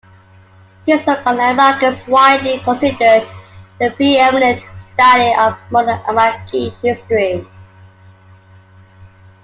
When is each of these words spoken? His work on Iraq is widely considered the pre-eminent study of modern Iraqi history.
His 0.87 1.05
work 1.05 1.23
on 1.27 1.39
Iraq 1.39 1.83
is 1.83 2.07
widely 2.07 2.57
considered 2.61 3.21
the 3.79 3.91
pre-eminent 3.91 4.63
study 4.75 5.31
of 5.37 5.59
modern 5.71 5.99
Iraqi 6.09 6.69
history. 6.81 7.45